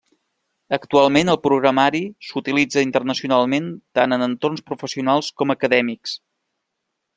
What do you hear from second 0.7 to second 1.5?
Actualment el